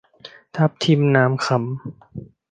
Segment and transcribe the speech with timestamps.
[0.55, 1.59] ทับทิม นามขำ